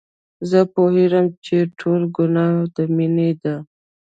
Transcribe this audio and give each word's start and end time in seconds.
زه 0.49 0.59
پوهېږم 0.73 1.25
چې 1.45 1.55
ټوله 1.77 2.07
ګناه 2.17 2.55
د 2.75 2.77
مينې 2.95 3.29
ده. 3.41 3.55